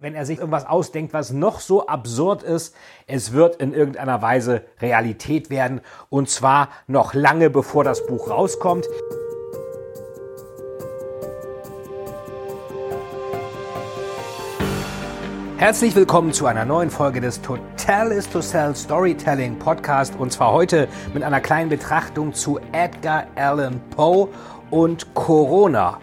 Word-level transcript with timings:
wenn 0.00 0.14
er 0.14 0.24
sich 0.24 0.38
irgendwas 0.38 0.66
ausdenkt, 0.66 1.12
was 1.12 1.30
noch 1.30 1.60
so 1.60 1.86
absurd 1.86 2.42
ist, 2.42 2.74
es 3.06 3.32
wird 3.32 3.56
in 3.56 3.74
irgendeiner 3.74 4.22
Weise 4.22 4.62
Realität 4.80 5.50
werden 5.50 5.82
und 6.08 6.30
zwar 6.30 6.70
noch 6.86 7.12
lange 7.12 7.50
bevor 7.50 7.84
das 7.84 8.06
Buch 8.06 8.30
rauskommt. 8.30 8.86
Herzlich 15.58 15.94
willkommen 15.94 16.32
zu 16.32 16.46
einer 16.46 16.64
neuen 16.64 16.88
Folge 16.88 17.20
des 17.20 17.42
Total 17.42 18.10
is 18.10 18.26
to 18.30 18.40
Sell 18.40 18.74
Storytelling 18.74 19.58
Podcast 19.58 20.14
und 20.18 20.32
zwar 20.32 20.52
heute 20.52 20.88
mit 21.12 21.22
einer 21.22 21.42
kleinen 21.42 21.68
Betrachtung 21.68 22.32
zu 22.32 22.58
Edgar 22.72 23.26
Allan 23.34 23.82
Poe 23.90 24.28
und 24.70 25.12
Corona. 25.12 25.98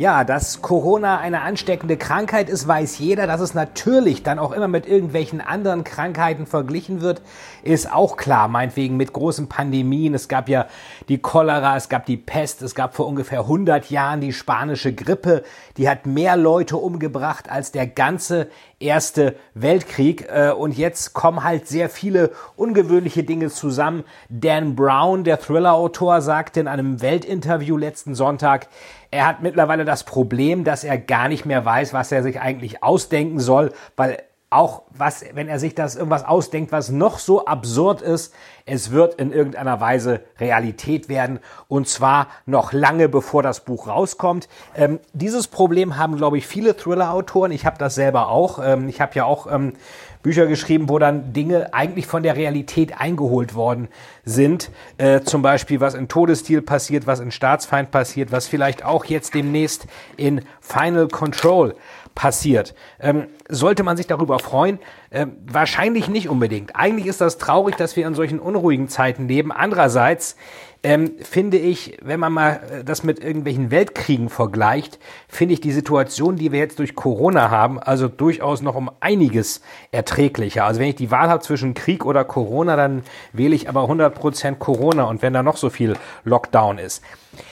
Ja, 0.00 0.22
dass 0.22 0.62
Corona 0.62 1.18
eine 1.18 1.40
ansteckende 1.40 1.96
Krankheit 1.96 2.48
ist, 2.48 2.68
weiß 2.68 3.00
jeder. 3.00 3.26
Dass 3.26 3.40
es 3.40 3.54
natürlich 3.54 4.22
dann 4.22 4.38
auch 4.38 4.52
immer 4.52 4.68
mit 4.68 4.86
irgendwelchen 4.86 5.40
anderen 5.40 5.82
Krankheiten 5.82 6.46
verglichen 6.46 7.00
wird, 7.00 7.20
ist 7.64 7.92
auch 7.92 8.16
klar. 8.16 8.46
Meinetwegen 8.46 8.96
mit 8.96 9.12
großen 9.12 9.48
Pandemien. 9.48 10.14
Es 10.14 10.28
gab 10.28 10.48
ja 10.48 10.66
die 11.08 11.18
Cholera, 11.18 11.76
es 11.76 11.88
gab 11.88 12.06
die 12.06 12.16
Pest, 12.16 12.62
es 12.62 12.76
gab 12.76 12.94
vor 12.94 13.08
ungefähr 13.08 13.40
100 13.40 13.90
Jahren 13.90 14.20
die 14.20 14.32
spanische 14.32 14.94
Grippe. 14.94 15.42
Die 15.78 15.88
hat 15.88 16.06
mehr 16.06 16.36
Leute 16.36 16.76
umgebracht 16.76 17.50
als 17.50 17.72
der 17.72 17.88
ganze 17.88 18.46
Erste 18.80 19.34
Weltkrieg. 19.54 20.28
Äh, 20.28 20.52
und 20.52 20.76
jetzt 20.76 21.12
kommen 21.12 21.42
halt 21.42 21.66
sehr 21.66 21.88
viele 21.88 22.30
ungewöhnliche 22.56 23.24
Dinge 23.24 23.48
zusammen. 23.48 24.04
Dan 24.28 24.76
Brown, 24.76 25.24
der 25.24 25.40
Thriller-Autor, 25.40 26.20
sagte 26.20 26.60
in 26.60 26.68
einem 26.68 27.00
Weltinterview 27.00 27.76
letzten 27.76 28.14
Sonntag, 28.14 28.68
er 29.10 29.26
hat 29.26 29.42
mittlerweile 29.42 29.84
das 29.84 30.04
Problem, 30.04 30.64
dass 30.64 30.84
er 30.84 30.98
gar 30.98 31.28
nicht 31.28 31.46
mehr 31.46 31.64
weiß, 31.64 31.92
was 31.92 32.12
er 32.12 32.22
sich 32.22 32.40
eigentlich 32.40 32.82
ausdenken 32.82 33.40
soll, 33.40 33.72
weil 33.96 34.22
auch 34.50 34.82
was, 34.90 35.24
wenn 35.34 35.48
er 35.48 35.58
sich 35.58 35.74
das 35.74 35.94
irgendwas 35.94 36.24
ausdenkt, 36.24 36.72
was 36.72 36.90
noch 36.90 37.18
so 37.18 37.44
absurd 37.44 38.00
ist, 38.00 38.32
es 38.64 38.90
wird 38.90 39.14
in 39.14 39.30
irgendeiner 39.30 39.80
Weise 39.80 40.20
Realität 40.40 41.08
werden 41.08 41.38
und 41.68 41.86
zwar 41.86 42.28
noch 42.46 42.72
lange 42.72 43.08
bevor 43.08 43.42
das 43.42 43.60
Buch 43.60 43.88
rauskommt. 43.88 44.48
Ähm, 44.74 45.00
dieses 45.12 45.48
Problem 45.48 45.98
haben, 45.98 46.16
glaube 46.16 46.38
ich, 46.38 46.46
viele 46.46 46.76
Thriller-Autoren. 46.76 47.52
Ich 47.52 47.66
habe 47.66 47.76
das 47.78 47.94
selber 47.94 48.28
auch. 48.28 48.58
Ähm, 48.62 48.88
ich 48.88 49.00
habe 49.02 49.14
ja 49.14 49.24
auch 49.24 49.50
ähm, 49.52 49.74
Bücher 50.22 50.46
geschrieben, 50.46 50.88
wo 50.88 50.98
dann 50.98 51.32
Dinge 51.32 51.72
eigentlich 51.74 52.06
von 52.06 52.22
der 52.22 52.36
Realität 52.36 53.00
eingeholt 53.00 53.54
worden 53.54 53.88
sind. 54.24 54.70
Äh, 54.96 55.20
zum 55.20 55.42
Beispiel, 55.42 55.80
was 55.80 55.94
in 55.94 56.08
Todesstil 56.08 56.62
passiert, 56.62 57.06
was 57.06 57.20
in 57.20 57.30
Staatsfeind 57.30 57.90
passiert, 57.90 58.32
was 58.32 58.48
vielleicht 58.48 58.84
auch 58.84 59.04
jetzt 59.04 59.34
demnächst 59.34 59.86
in 60.16 60.42
Final 60.60 61.08
Control 61.08 61.74
passiert. 62.18 62.74
Ähm, 62.98 63.28
sollte 63.48 63.84
man 63.84 63.96
sich 63.96 64.08
darüber 64.08 64.40
freuen? 64.40 64.80
Ähm, 65.12 65.36
wahrscheinlich 65.46 66.08
nicht 66.08 66.28
unbedingt. 66.28 66.74
Eigentlich 66.74 67.06
ist 67.06 67.20
das 67.20 67.38
traurig, 67.38 67.76
dass 67.76 67.94
wir 67.94 68.08
in 68.08 68.14
solchen 68.16 68.40
unruhigen 68.40 68.88
Zeiten 68.88 69.28
leben. 69.28 69.52
Andererseits 69.52 70.34
ähm, 70.82 71.12
finde 71.20 71.58
ich, 71.58 71.96
wenn 72.02 72.18
man 72.18 72.32
mal 72.32 72.60
äh, 72.72 72.82
das 72.82 73.04
mit 73.04 73.22
irgendwelchen 73.22 73.70
Weltkriegen 73.70 74.30
vergleicht, 74.30 74.98
finde 75.28 75.54
ich 75.54 75.60
die 75.60 75.70
Situation, 75.70 76.34
die 76.34 76.50
wir 76.50 76.58
jetzt 76.58 76.80
durch 76.80 76.96
Corona 76.96 77.52
haben, 77.52 77.78
also 77.78 78.08
durchaus 78.08 78.62
noch 78.62 78.74
um 78.74 78.90
einiges 78.98 79.60
erträglicher. 79.92 80.64
Also 80.64 80.80
wenn 80.80 80.88
ich 80.88 80.96
die 80.96 81.12
Wahl 81.12 81.28
habe 81.28 81.44
zwischen 81.44 81.74
Krieg 81.74 82.04
oder 82.04 82.24
Corona, 82.24 82.74
dann 82.74 83.04
wähle 83.32 83.54
ich 83.54 83.68
aber 83.68 83.82
100% 83.82 84.56
Corona 84.56 85.04
und 85.04 85.22
wenn 85.22 85.34
da 85.34 85.44
noch 85.44 85.56
so 85.56 85.70
viel 85.70 85.94
Lockdown 86.24 86.78
ist. 86.78 87.00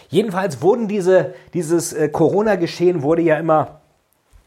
Jedenfalls 0.08 0.61
wurden 0.61 0.89
diese, 0.89 1.34
dieses 1.55 1.92
äh, 1.92 2.08
Corona-Geschehen 2.08 3.03
wurde 3.03 3.23
ja 3.23 3.39
immer 3.39 3.80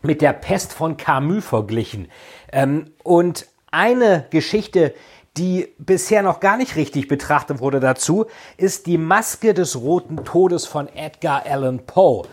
mit 0.01 0.21
der 0.21 0.33
Pest 0.33 0.73
von 0.73 0.97
Camus 0.97 1.45
verglichen. 1.45 2.07
Ähm, 2.51 2.91
und 3.03 3.47
eine 3.71 4.25
Geschichte, 4.29 4.93
die 5.37 5.67
bisher 5.77 6.23
noch 6.23 6.39
gar 6.39 6.57
nicht 6.57 6.75
richtig 6.75 7.07
betrachtet 7.07 7.59
wurde 7.59 7.79
dazu, 7.79 8.25
ist 8.57 8.87
die 8.87 8.97
Maske 8.97 9.53
des 9.53 9.79
Roten 9.79 10.23
Todes 10.25 10.65
von 10.65 10.87
Edgar 10.87 11.45
Allan 11.45 11.85
Poe. 11.85 12.23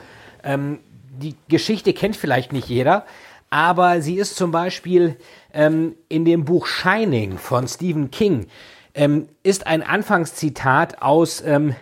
Ähm, 0.43 0.81
die 1.19 1.34
Geschichte 1.49 1.93
kennt 1.93 2.16
vielleicht 2.16 2.53
nicht 2.53 2.69
jeder, 2.69 3.04
aber 3.50 4.00
sie 4.00 4.16
ist 4.16 4.37
zum 4.37 4.50
Beispiel 4.50 5.16
ähm, 5.54 5.94
in 6.09 6.25
dem 6.25 6.44
Buch 6.44 6.66
Shining 6.66 7.38
von 7.38 7.69
Stephen 7.69 8.10
King, 8.10 8.47
ähm, 8.94 9.28
ist 9.43 9.66
ein 9.66 9.83
Anfangszitat 9.83 11.03
aus 11.03 11.43
ähm, 11.43 11.77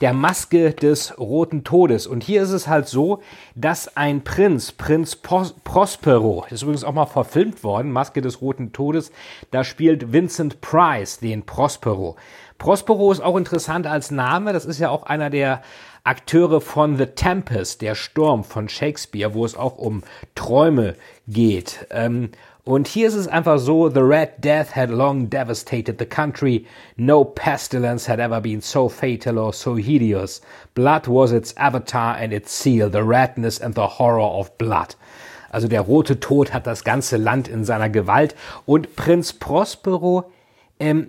der 0.00 0.12
Maske 0.12 0.72
des 0.72 1.18
Roten 1.18 1.64
Todes. 1.64 2.06
Und 2.06 2.22
hier 2.22 2.42
ist 2.42 2.50
es 2.50 2.68
halt 2.68 2.88
so, 2.88 3.22
dass 3.54 3.96
ein 3.96 4.22
Prinz, 4.22 4.72
Prinz 4.72 5.16
Pros 5.16 5.54
Prospero, 5.64 6.44
ist 6.50 6.62
übrigens 6.62 6.84
auch 6.84 6.92
mal 6.92 7.06
verfilmt 7.06 7.64
worden, 7.64 7.90
Maske 7.90 8.20
des 8.20 8.40
Roten 8.40 8.72
Todes, 8.72 9.10
da 9.50 9.64
spielt 9.64 10.12
Vincent 10.12 10.60
Price 10.60 11.18
den 11.18 11.44
Prospero. 11.44 12.16
Prospero 12.58 13.12
ist 13.12 13.20
auch 13.20 13.36
interessant 13.36 13.86
als 13.86 14.10
Name, 14.10 14.52
das 14.52 14.64
ist 14.64 14.80
ja 14.80 14.90
auch 14.90 15.04
einer 15.04 15.30
der 15.30 15.62
Akteure 16.04 16.60
von 16.60 16.96
The 16.96 17.06
Tempest, 17.06 17.82
der 17.82 17.94
Sturm 17.94 18.42
von 18.42 18.68
Shakespeare, 18.68 19.34
wo 19.34 19.44
es 19.44 19.56
auch 19.56 19.76
um 19.76 20.02
Träume 20.34 20.96
geht. 21.26 21.86
Ähm, 21.90 22.30
und 22.68 22.86
hier 22.86 23.08
ist 23.08 23.14
es 23.14 23.28
einfach 23.28 23.58
so, 23.58 23.88
the 23.88 24.02
Red 24.02 24.44
Death 24.44 24.76
had 24.76 24.90
long 24.90 25.30
devastated 25.30 25.98
the 25.98 26.04
country. 26.04 26.66
No 26.98 27.24
pestilence 27.24 28.06
had 28.06 28.20
ever 28.20 28.42
been 28.42 28.60
so 28.60 28.90
fatal 28.90 29.38
or 29.38 29.54
so 29.54 29.76
hideous. 29.76 30.42
Blood 30.74 31.06
was 31.06 31.32
its 31.32 31.56
avatar 31.56 32.18
and 32.18 32.30
its 32.30 32.52
seal, 32.52 32.90
the 32.90 33.02
redness 33.02 33.58
and 33.58 33.74
the 33.74 33.86
horror 33.86 34.20
of 34.20 34.50
blood. 34.58 34.94
Also 35.50 35.66
der 35.66 35.80
rote 35.80 36.20
Tod 36.20 36.52
hat 36.52 36.66
das 36.66 36.84
ganze 36.84 37.16
Land 37.16 37.48
in 37.48 37.64
seiner 37.64 37.88
Gewalt. 37.88 38.34
Und 38.66 38.94
Prinz 38.96 39.32
Prospero 39.32 40.30
ähm, 40.78 41.08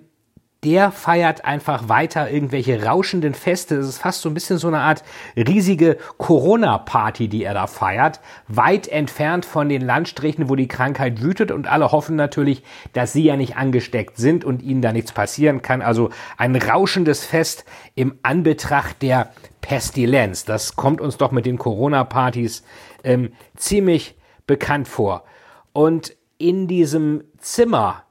der 0.62 0.92
feiert 0.92 1.46
einfach 1.46 1.88
weiter 1.88 2.30
irgendwelche 2.30 2.84
rauschenden 2.84 3.32
Feste. 3.32 3.76
Es 3.76 3.88
ist 3.88 3.98
fast 3.98 4.20
so 4.20 4.28
ein 4.28 4.34
bisschen 4.34 4.58
so 4.58 4.68
eine 4.68 4.80
Art 4.80 5.02
riesige 5.34 5.96
Corona-Party, 6.18 7.28
die 7.28 7.44
er 7.44 7.54
da 7.54 7.66
feiert. 7.66 8.20
Weit 8.46 8.86
entfernt 8.86 9.46
von 9.46 9.70
den 9.70 9.80
Landstrichen, 9.80 10.50
wo 10.50 10.56
die 10.56 10.68
Krankheit 10.68 11.22
wütet 11.22 11.50
und 11.50 11.66
alle 11.66 11.92
hoffen 11.92 12.14
natürlich, 12.14 12.62
dass 12.92 13.14
sie 13.14 13.24
ja 13.24 13.36
nicht 13.36 13.56
angesteckt 13.56 14.18
sind 14.18 14.44
und 14.44 14.62
ihnen 14.62 14.82
da 14.82 14.92
nichts 14.92 15.12
passieren 15.12 15.62
kann. 15.62 15.80
Also 15.80 16.10
ein 16.36 16.54
rauschendes 16.54 17.24
Fest 17.24 17.64
im 17.94 18.18
Anbetracht 18.22 19.00
der 19.00 19.30
Pestilenz. 19.62 20.44
Das 20.44 20.76
kommt 20.76 21.00
uns 21.00 21.16
doch 21.16 21.32
mit 21.32 21.46
den 21.46 21.56
Corona-Partys 21.56 22.64
ähm, 23.02 23.32
ziemlich 23.56 24.14
bekannt 24.46 24.88
vor. 24.88 25.24
Und 25.72 26.16
in 26.36 26.68
diesem 26.68 27.24
Zimmer 27.38 28.04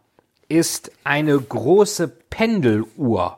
ist 0.50 0.92
eine 1.04 1.40
große 1.40 2.08
Pendeluhr. 2.30 3.38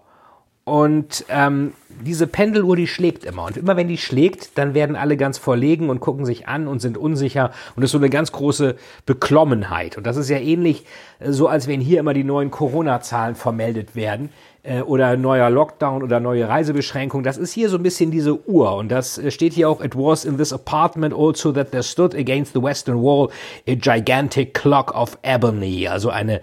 Und 0.64 1.26
ähm, 1.30 1.74
diese 2.06 2.28
Pendeluhr, 2.28 2.76
die 2.76 2.88
schlägt 2.88 3.26
immer. 3.26 3.46
Und 3.46 3.58
immer 3.58 3.78
wenn 3.78 3.88
die 3.88 3.98
schlägt, 3.98 4.58
dann 4.58 4.74
werden 4.74 4.96
alle 4.96 5.18
ganz 5.18 5.38
verlegen 5.38 5.90
und 5.90 6.00
gucken 6.00 6.26
sich 6.26 6.48
an 6.48 6.68
und 6.68 6.80
sind 6.80 6.98
unsicher. 6.98 7.52
Und 7.76 7.82
das 7.82 7.90
ist 7.90 7.92
so 7.94 7.98
eine 7.98 8.10
ganz 8.10 8.32
große 8.32 8.76
Beklommenheit. 9.06 9.98
Und 9.98 10.06
das 10.06 10.18
ist 10.18 10.30
ja 10.30 10.38
ähnlich 10.38 10.86
äh, 11.20 11.32
so, 11.32 11.48
als 11.48 11.68
wenn 11.68 11.82
hier 11.82 12.00
immer 12.00 12.14
die 12.14 12.24
neuen 12.24 12.52
Corona-Zahlen 12.52 13.36
vermeldet 13.36 13.96
werden 13.96 14.30
äh, 14.64 14.82
oder 14.82 15.18
neuer 15.18 15.50
Lockdown 15.50 16.04
oder 16.04 16.20
neue 16.20 16.48
Reisebeschränkung. 16.48 17.24
Das 17.24 17.38
ist 17.38 17.52
hier 17.52 17.70
so 17.70 17.78
ein 17.78 17.84
bisschen 17.84 18.12
diese 18.12 18.48
Uhr. 18.48 18.76
Und 18.76 18.90
das 18.90 19.18
äh, 19.18 19.32
steht 19.32 19.54
hier 19.54 19.70
auch, 19.70 19.84
it 19.84 19.96
was 19.96 20.26
in 20.26 20.38
this 20.38 20.54
apartment 20.54 21.14
also 21.14 21.52
that 21.52 21.72
there 21.72 21.84
stood 21.84 22.16
against 22.16 22.54
the 22.54 22.62
western 22.62 23.02
wall 23.02 23.30
a 23.68 23.76
gigantic 23.76 24.54
clock 24.54 24.94
of 24.96 25.18
ebony. 25.24 25.88
Also 25.88 26.10
eine 26.10 26.42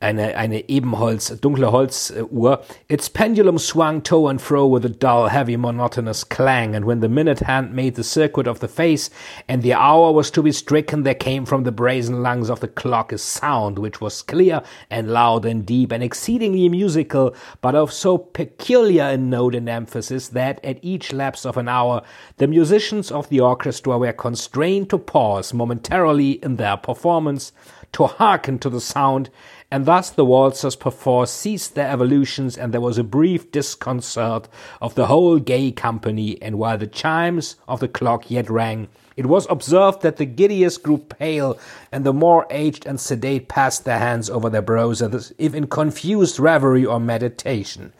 eine, 0.00 0.34
eine 0.36 0.68
Ebenholz, 0.68 1.38
dunkle 1.40 1.70
Holzuhr. 1.70 2.60
Its 2.88 3.10
pendulum 3.10 3.58
swung 3.58 4.02
to 4.02 4.28
and 4.28 4.40
fro 4.40 4.66
with 4.66 4.84
a 4.84 4.89
dull, 4.90 5.28
heavy, 5.28 5.56
monotonous 5.56 6.24
clang, 6.24 6.74
and 6.74 6.84
when 6.84 7.00
the 7.00 7.08
minute 7.08 7.40
hand 7.40 7.72
made 7.72 7.94
the 7.94 8.04
circuit 8.04 8.46
of 8.46 8.60
the 8.60 8.68
face, 8.68 9.10
and 9.48 9.62
the 9.62 9.72
hour 9.72 10.12
was 10.12 10.30
to 10.32 10.42
be 10.42 10.52
stricken, 10.52 11.02
there 11.02 11.14
came 11.14 11.46
from 11.46 11.64
the 11.64 11.72
brazen 11.72 12.22
lungs 12.22 12.50
of 12.50 12.60
the 12.60 12.68
clock 12.68 13.12
a 13.12 13.18
sound 13.18 13.78
which 13.78 14.00
was 14.00 14.22
clear 14.22 14.62
and 14.90 15.10
loud 15.10 15.44
and 15.44 15.64
deep 15.64 15.92
and 15.92 16.02
exceedingly 16.02 16.68
musical, 16.68 17.34
but 17.60 17.74
of 17.74 17.92
so 17.92 18.18
peculiar 18.18 19.04
a 19.04 19.16
note 19.16 19.54
and 19.54 19.68
emphasis 19.68 20.28
that 20.28 20.62
at 20.64 20.78
each 20.82 21.12
lapse 21.12 21.46
of 21.46 21.56
an 21.56 21.68
hour 21.68 22.02
the 22.36 22.46
musicians 22.46 23.10
of 23.10 23.28
the 23.28 23.40
orchestra 23.40 23.98
were 23.98 24.12
constrained 24.12 24.90
to 24.90 24.98
pause 24.98 25.54
momentarily 25.54 26.32
in 26.42 26.56
their 26.56 26.76
performance, 26.76 27.52
to 27.92 28.06
hearken 28.06 28.58
to 28.58 28.70
the 28.70 28.80
sound, 28.80 29.30
and 29.70 29.86
thus 29.86 30.10
the 30.10 30.24
waltzers 30.24 30.78
perforce 30.78 31.30
ceased 31.30 31.74
their 31.74 31.88
evolutions, 31.88 32.56
and 32.56 32.72
there 32.72 32.80
was 32.80 32.98
a 32.98 33.04
brief 33.04 33.50
disconcert 33.52 34.48
of 34.80 34.94
the 34.94 35.06
whole 35.06 35.38
gay 35.38 35.70
company, 35.70 36.40
and 36.42 36.58
while 36.58 36.78
the 36.78 36.86
chimes 36.86 37.56
of 37.68 37.80
the 37.80 37.88
clock 37.88 38.30
yet 38.30 38.50
rang, 38.50 38.88
it 39.16 39.26
was 39.26 39.46
observed 39.50 40.02
that 40.02 40.16
the 40.16 40.24
giddiest 40.24 40.82
grew 40.82 40.98
pale, 40.98 41.58
and 41.92 42.04
the 42.04 42.12
more 42.12 42.46
aged 42.50 42.86
and 42.86 42.98
sedate 42.98 43.48
passed 43.48 43.84
their 43.84 43.98
hands 43.98 44.30
over 44.30 44.48
their 44.48 44.62
brows, 44.62 45.02
as 45.02 45.32
if 45.36 45.54
in 45.54 45.66
confused 45.66 46.40
reverie 46.40 46.86
or 46.86 47.00
meditation. 47.00 47.92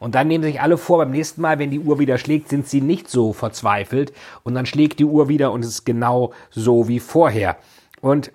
Und 0.00 0.14
dann 0.14 0.28
nehmen 0.28 0.44
sich 0.44 0.60
alle 0.60 0.78
vor, 0.78 0.98
beim 0.98 1.10
nächsten 1.10 1.40
Mal, 1.40 1.58
wenn 1.58 1.70
die 1.70 1.80
Uhr 1.80 1.98
wieder 1.98 2.18
schlägt, 2.18 2.48
sind 2.48 2.68
sie 2.68 2.80
nicht 2.80 3.10
so 3.10 3.32
verzweifelt. 3.32 4.12
Und 4.44 4.54
dann 4.54 4.66
schlägt 4.66 5.00
die 5.00 5.04
Uhr 5.04 5.28
wieder 5.28 5.50
und 5.50 5.64
es 5.64 5.70
ist 5.70 5.84
genau 5.84 6.32
so 6.50 6.86
wie 6.86 7.00
vorher. 7.00 7.56
Und 8.00 8.30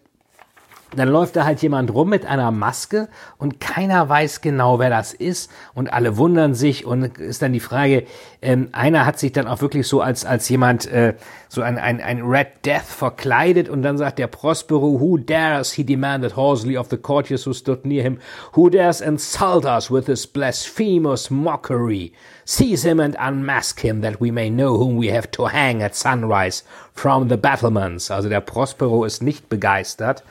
dann 0.95 1.09
läuft 1.09 1.35
da 1.35 1.45
halt 1.45 1.61
jemand 1.61 1.93
rum 1.93 2.09
mit 2.09 2.25
einer 2.25 2.51
Maske 2.51 3.07
und 3.37 3.59
keiner 3.59 4.07
weiß 4.09 4.41
genau, 4.41 4.79
wer 4.79 4.89
das 4.89 5.13
ist 5.13 5.51
und 5.73 5.91
alle 5.91 6.17
wundern 6.17 6.53
sich 6.53 6.85
und 6.85 7.17
ist 7.17 7.41
dann 7.41 7.53
die 7.53 7.59
Frage, 7.59 8.05
ähm, 8.41 8.69
einer 8.71 9.05
hat 9.05 9.19
sich 9.19 9.31
dann 9.31 9.47
auch 9.47 9.61
wirklich 9.61 9.87
so 9.87 10.01
als, 10.01 10.25
als 10.25 10.47
jemand, 10.49 10.85
äh, 10.87 11.15
so 11.49 11.61
ein, 11.61 11.77
ein, 11.77 12.01
ein 12.01 12.21
Red 12.21 12.65
Death 12.65 12.85
verkleidet 12.85 13.69
und 13.69 13.83
dann 13.83 13.97
sagt 13.97 14.19
der 14.19 14.27
Prospero, 14.27 14.99
who 14.99 15.17
dares, 15.17 15.71
he 15.71 15.83
demanded 15.83 16.35
hoarsely 16.35 16.77
of 16.77 16.87
the 16.89 16.97
courtiers 16.97 17.45
who 17.45 17.53
stood 17.53 17.85
near 17.85 18.03
him, 18.03 18.19
who 18.55 18.69
dares 18.69 19.01
insult 19.01 19.65
us 19.65 19.91
with 19.91 20.05
his 20.07 20.27
blasphemous 20.27 21.29
mockery? 21.29 22.13
Seize 22.45 22.83
him 22.83 22.99
and 22.99 23.15
unmask 23.19 23.79
him 23.79 24.01
that 24.01 24.19
we 24.19 24.31
may 24.31 24.49
know 24.49 24.77
whom 24.77 24.97
we 24.97 25.07
have 25.07 25.31
to 25.31 25.45
hang 25.45 25.81
at 25.81 25.95
sunrise 25.95 26.63
from 26.93 27.29
the 27.29 27.37
battlements. 27.37 28.11
Also 28.11 28.29
der 28.29 28.41
Prospero 28.41 29.05
ist 29.05 29.21
nicht 29.23 29.47
begeistert. 29.47 30.23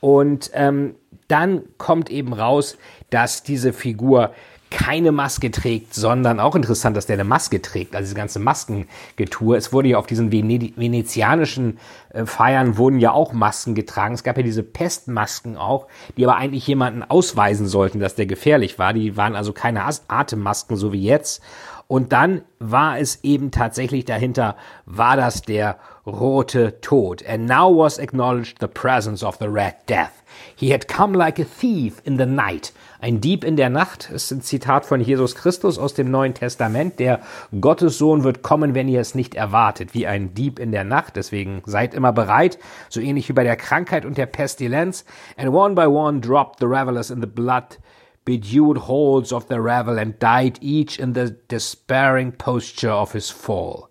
Und 0.00 0.50
ähm, 0.54 0.94
dann 1.28 1.62
kommt 1.76 2.10
eben 2.10 2.32
raus, 2.32 2.78
dass 3.10 3.42
diese 3.42 3.72
Figur 3.72 4.32
keine 4.70 5.12
Maske 5.12 5.50
trägt, 5.50 5.94
sondern 5.94 6.40
auch 6.40 6.54
interessant, 6.54 6.96
dass 6.96 7.06
der 7.06 7.14
eine 7.14 7.24
Maske 7.24 7.62
trägt, 7.62 7.94
also 7.94 8.04
diese 8.04 8.14
ganze 8.14 8.38
Maskengetue. 8.38 9.56
Es 9.56 9.72
wurde 9.72 9.88
ja 9.88 9.98
auf 9.98 10.06
diesen 10.06 10.30
Vene 10.30 10.72
venezianischen 10.76 11.78
äh, 12.10 12.26
Feiern 12.26 12.76
wurden 12.76 12.98
ja 12.98 13.12
auch 13.12 13.32
Masken 13.32 13.74
getragen. 13.74 14.14
Es 14.14 14.24
gab 14.24 14.36
ja 14.36 14.42
diese 14.42 14.62
Pestmasken 14.62 15.56
auch, 15.56 15.86
die 16.16 16.24
aber 16.24 16.36
eigentlich 16.36 16.66
jemanden 16.66 17.02
ausweisen 17.02 17.66
sollten, 17.66 17.98
dass 17.98 18.14
der 18.14 18.26
gefährlich 18.26 18.78
war. 18.78 18.92
Die 18.92 19.16
waren 19.16 19.36
also 19.36 19.52
keine 19.52 19.84
Atemmasken, 19.84 20.76
so 20.76 20.92
wie 20.92 21.02
jetzt. 21.02 21.42
Und 21.88 22.12
dann 22.12 22.42
war 22.58 22.98
es 22.98 23.24
eben 23.24 23.50
tatsächlich 23.50 24.04
dahinter, 24.04 24.56
war 24.84 25.16
das 25.16 25.40
der 25.40 25.78
rote 26.06 26.80
Tod. 26.82 27.26
And 27.26 27.46
now 27.46 27.74
was 27.74 27.98
acknowledged 27.98 28.58
the 28.60 28.66
presence 28.66 29.24
of 29.24 29.38
the 29.40 29.46
Red 29.46 29.74
Death. 29.88 30.22
He 30.54 30.70
had 30.70 30.86
come 30.86 31.16
like 31.16 31.38
a 31.38 31.44
thief 31.44 32.02
in 32.04 32.18
the 32.18 32.26
night. 32.26 32.74
Ein 33.00 33.22
Dieb 33.22 33.42
in 33.42 33.56
der 33.56 33.70
Nacht 33.70 34.10
ist 34.10 34.30
ein 34.30 34.42
Zitat 34.42 34.84
von 34.84 35.00
Jesus 35.00 35.34
Christus 35.34 35.78
aus 35.78 35.94
dem 35.94 36.10
Neuen 36.10 36.34
Testament. 36.34 36.98
Der 36.98 37.20
Gottessohn 37.58 38.22
wird 38.22 38.42
kommen, 38.42 38.74
wenn 38.74 38.88
ihr 38.88 39.00
es 39.00 39.14
nicht 39.14 39.34
erwartet, 39.34 39.94
wie 39.94 40.06
ein 40.06 40.34
Dieb 40.34 40.58
in 40.58 40.72
der 40.72 40.84
Nacht. 40.84 41.16
Deswegen 41.16 41.62
seid 41.64 41.94
immer 41.94 42.12
bereit, 42.12 42.58
so 42.90 43.00
ähnlich 43.00 43.30
wie 43.30 43.34
bei 43.34 43.44
der 43.44 43.56
Krankheit 43.56 44.04
und 44.04 44.18
der 44.18 44.26
Pestilenz. 44.26 45.06
And 45.38 45.48
one 45.54 45.74
by 45.74 45.86
one 45.86 46.20
dropped 46.20 46.58
the 46.60 46.66
revelers 46.66 47.10
in 47.10 47.22
the 47.22 47.26
blood 47.26 47.78
bedewed 48.28 48.76
halls 48.76 49.32
of 49.32 49.48
the 49.48 49.58
revel 49.58 49.98
and 49.98 50.18
died 50.18 50.58
each 50.60 50.98
in 50.98 51.14
the 51.14 51.34
despairing 51.48 52.30
posture 52.30 52.90
of 52.90 53.12
his 53.12 53.30
fall. 53.30 53.88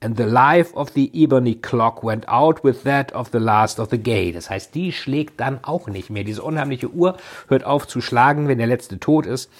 And 0.00 0.14
the 0.14 0.26
life 0.26 0.72
of 0.76 0.94
the 0.94 1.10
ebony 1.12 1.56
clock 1.56 2.00
went 2.00 2.24
out 2.28 2.62
with 2.62 2.84
that 2.84 3.10
of 3.10 3.32
the 3.32 3.40
last 3.40 3.80
of 3.80 3.90
the 3.90 3.98
gay. 3.98 4.30
Das 4.30 4.48
heißt, 4.48 4.72
die 4.72 4.92
schlägt 4.92 5.40
dann 5.40 5.58
auch 5.64 5.88
nicht 5.88 6.10
mehr. 6.10 6.22
Diese 6.22 6.44
unheimliche 6.44 6.90
Uhr 6.90 7.16
hört 7.48 7.64
auf 7.64 7.88
zu 7.88 8.00
schlagen, 8.00 8.46
wenn 8.46 8.58
der 8.58 8.68
letzte 8.68 9.00
tot 9.00 9.26
ist. 9.26 9.50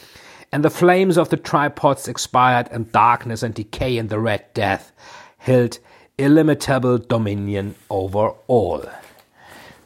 And 0.52 0.64
the 0.64 0.70
flames 0.70 1.19
of 1.19 1.28
the 1.28 1.36
tripods 1.36 2.06
expired, 2.06 2.70
and 2.70 2.94
darkness 2.94 3.42
and 3.42 3.58
decay 3.58 3.98
and 3.98 4.08
the 4.08 4.19
red 4.20 4.42
death 4.54 4.92
held 5.38 5.80
illimitable 6.16 7.00
dominion 7.00 7.74
over 7.88 8.34
all. 8.46 8.82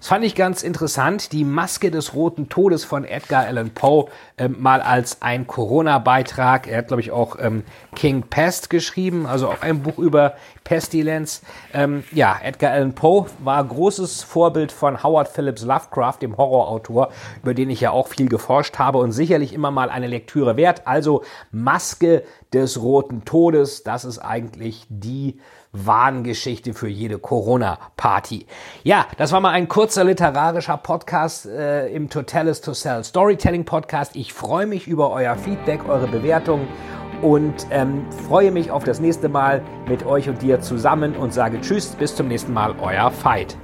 Das 0.06 0.10
fand 0.10 0.24
ich 0.24 0.36
ganz 0.36 0.62
interessant, 0.62 1.32
die 1.32 1.42
Maske 1.42 1.90
des 1.90 2.14
roten 2.14 2.48
Todes 2.48 2.84
von 2.84 3.04
Edgar 3.04 3.44
Allan 3.44 3.70
Poe 3.70 4.06
ähm, 4.38 4.54
mal 4.60 4.80
als 4.80 5.20
ein 5.20 5.48
Corona-Beitrag. 5.48 6.68
Er 6.68 6.78
hat, 6.78 6.86
glaube 6.86 7.00
ich, 7.00 7.10
auch 7.10 7.36
ähm, 7.40 7.64
King 7.96 8.22
Pest 8.22 8.70
geschrieben, 8.70 9.26
also 9.26 9.48
auch 9.48 9.62
ein 9.62 9.82
Buch 9.82 9.98
über 9.98 10.34
Pestilenz. 10.62 11.42
Ähm, 11.74 12.04
ja, 12.12 12.38
Edgar 12.40 12.70
Allan 12.70 12.94
Poe 12.94 13.26
war 13.40 13.64
großes 13.64 14.22
Vorbild 14.22 14.70
von 14.70 15.02
Howard 15.02 15.26
Phillips 15.26 15.62
Lovecraft, 15.62 16.18
dem 16.22 16.36
Horrorautor, 16.36 17.10
über 17.42 17.54
den 17.54 17.68
ich 17.68 17.80
ja 17.80 17.90
auch 17.90 18.06
viel 18.06 18.28
geforscht 18.28 18.78
habe 18.78 18.98
und 18.98 19.10
sicherlich 19.10 19.52
immer 19.52 19.72
mal 19.72 19.90
eine 19.90 20.06
Lektüre 20.06 20.56
wert. 20.56 20.86
Also 20.86 21.24
Maske 21.50 22.22
des 22.60 22.80
roten 22.80 23.24
Todes, 23.24 23.82
das 23.82 24.04
ist 24.04 24.18
eigentlich 24.18 24.86
die 24.88 25.38
Warngeschichte 25.72 26.74
für 26.74 26.88
jede 26.88 27.18
Corona-Party. 27.18 28.46
Ja, 28.82 29.06
das 29.18 29.32
war 29.32 29.40
mal 29.40 29.50
ein 29.50 29.68
kurzer 29.68 30.04
literarischer 30.04 30.76
Podcast 30.78 31.46
äh, 31.46 31.88
im 31.88 32.08
Totalis 32.08 32.60
to 32.60 32.72
Sell 32.72 33.04
Storytelling 33.04 33.64
Podcast. 33.64 34.16
Ich 34.16 34.32
freue 34.32 34.66
mich 34.66 34.86
über 34.86 35.10
euer 35.10 35.36
Feedback, 35.36 35.86
eure 35.88 36.08
Bewertungen 36.08 36.66
und 37.22 37.66
ähm, 37.70 38.04
freue 38.28 38.50
mich 38.50 38.70
auf 38.70 38.84
das 38.84 39.00
nächste 39.00 39.28
Mal 39.28 39.62
mit 39.88 40.04
euch 40.06 40.28
und 40.28 40.42
dir 40.42 40.60
zusammen 40.60 41.14
und 41.14 41.32
sage 41.32 41.60
Tschüss, 41.60 41.88
bis 41.88 42.14
zum 42.14 42.28
nächsten 42.28 42.52
Mal, 42.52 42.74
euer 42.80 43.12
Veit. 43.22 43.56